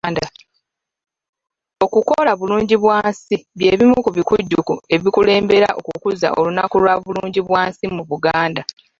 Okukola 1.85 2.31
bulungibwansi 2.39 3.35
by'ebimu 3.57 3.97
ku 4.05 4.09
bikujjuko 4.17 4.73
ebikulembera 4.95 5.69
okukuza 5.79 6.27
olunaku 6.39 6.75
lwa 6.83 6.95
Bulungibwansi 7.03 7.85
mu 7.95 8.03
Buganda. 8.09 8.63